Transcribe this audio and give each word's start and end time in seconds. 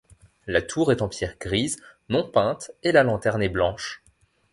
La 0.47 0.63
tour 0.63 0.91
est 0.91 1.03
en 1.03 1.07
pierre 1.09 1.37
grise 1.37 1.79
non 2.09 2.27
peinte 2.27 2.71
et 2.81 2.91
la 2.91 3.03
lanterne 3.03 3.43
est 3.43 3.49
blanche. 3.49 4.01